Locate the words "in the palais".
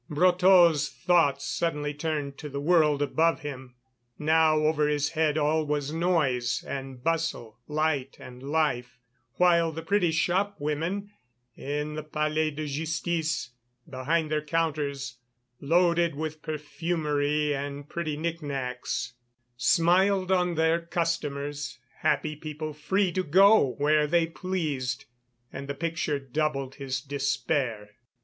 11.55-12.49